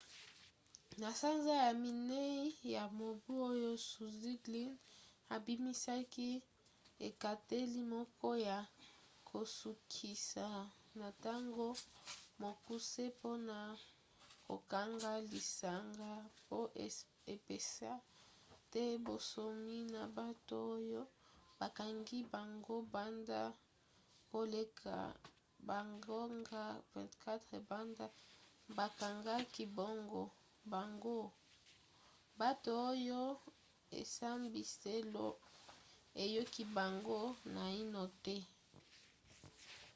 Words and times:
na 1.01 1.09
sanza 1.19 1.53
ya 1.65 1.71
minei 1.83 2.43
ya 2.75 2.83
mobu 2.99 3.31
oyo 3.51 3.71
zuzi 3.89 4.33
glynn 4.45 4.73
abimisaki 5.35 6.29
ekateli 7.07 7.81
moko 7.93 8.27
ya 8.47 8.57
kosukisa 9.29 10.47
na 10.99 11.07
ntango 11.15 11.67
mokuse 12.41 13.03
mpona 13.15 13.57
kokanga 14.47 15.11
lisanga 15.31 16.11
po 16.47 16.57
epesa 17.33 17.91
te 18.71 18.83
bonsomi 19.05 19.77
na 19.93 20.01
bato 20.17 20.55
oyo 20.75 21.01
bakangi 21.59 22.19
bango 22.33 22.75
banda 22.93 23.41
koleka 24.31 24.95
bangonga 25.67 26.63
24 26.89 27.69
banda 27.69 28.05
bakangaki 28.77 29.63
bango 30.71 31.19
bato 32.39 32.69
oyo 32.91 33.21
esambiselo 33.99 35.27
eyoki 36.23 36.63
bango 36.77 37.19
naino 37.55 38.03
te 38.25 38.37